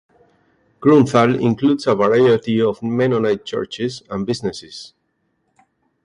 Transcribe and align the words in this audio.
Grunthal 0.79 1.39
includes 1.39 1.85
a 1.85 1.93
variety 1.93 2.59
of 2.59 2.81
Mennonite 2.81 3.45
churches, 3.45 4.01
and 4.09 4.25
businesses. 4.25 4.95